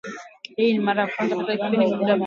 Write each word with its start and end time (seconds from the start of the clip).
Hii 0.55 0.73
ni 0.73 0.79
mara 0.79 1.01
ya 1.01 1.07
kwanza 1.15 1.35
katika 1.35 1.57
kipindi 1.57 1.77
cha 1.77 1.83
muda 1.85 1.95
mrefu 1.97 2.03
Jeshi 2.05 2.11
la 2.11 2.19